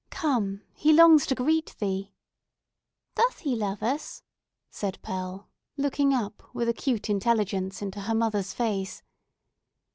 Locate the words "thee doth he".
1.77-3.55